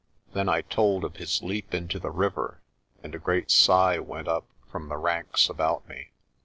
[0.33, 2.59] Then I told of his leap into the river
[3.03, 6.09] and a great sigh went up from the ranks about me.